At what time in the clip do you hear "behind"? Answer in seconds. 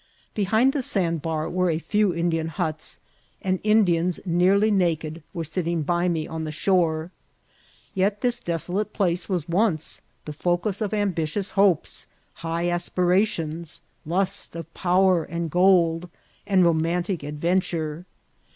0.33-0.73